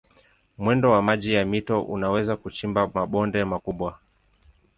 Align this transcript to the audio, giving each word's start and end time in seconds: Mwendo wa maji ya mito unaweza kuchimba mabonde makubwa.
Mwendo 0.57 0.91
wa 0.91 1.01
maji 1.01 1.33
ya 1.33 1.45
mito 1.45 1.81
unaweza 1.81 2.37
kuchimba 2.37 2.89
mabonde 2.93 3.45
makubwa. 3.45 3.97